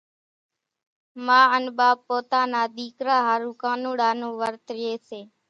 ما 1.25 1.39
انين 1.55 1.73
ٻاپ 1.77 1.97
پوتا 2.07 2.39
نا 2.51 2.61
ۮيڪرا 2.77 3.17
ۿارُو 3.27 3.51
ڪانوڙا 3.61 4.09
نون 4.19 4.31
ورت 4.41 4.63
رئي 4.77 4.93
سي۔ 5.09 5.21